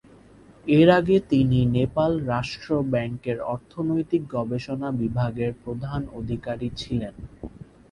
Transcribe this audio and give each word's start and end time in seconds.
এর 0.67 0.89
আগে 0.99 1.17
তিনি 1.31 1.59
নেপাল 1.75 2.11
রাষ্ট্র 2.27 2.69
ব্যাংকের 2.91 3.37
অর্থনৈতিক 3.53 4.21
গবেষণা 4.35 4.89
বিভাগের 5.01 5.51
প্রধান 5.63 6.01
অধিকারী 6.19 6.69
ছিলেন। 6.77 7.13